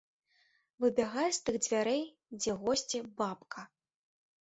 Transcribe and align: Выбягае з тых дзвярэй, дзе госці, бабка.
Выбягае 0.85 1.27
з 1.39 1.43
тых 1.45 1.55
дзвярэй, 1.67 2.03
дзе 2.41 2.51
госці, 2.65 3.07
бабка. 3.25 3.71